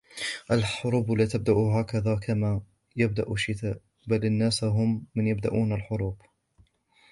الحروب 0.51 1.11
لا 1.11 1.25
تبدأ 1.25 1.53
هكذا 1.53 2.15
كما 2.23 2.61
يبدأ 2.95 3.31
الشتاء، 3.31 3.81
بل 4.07 4.25
الناس 4.25 4.63
هم 4.63 5.05
من 5.15 5.27
يبدأون 5.27 5.73
الحروب. 5.73 6.17